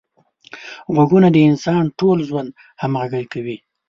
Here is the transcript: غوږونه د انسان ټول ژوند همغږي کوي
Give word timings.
غوږونه 0.93 1.27
د 1.31 1.37
انسان 1.49 1.83
ټول 1.99 2.17
ژوند 2.27 2.49
همغږي 2.81 3.25
کوي 3.33 3.57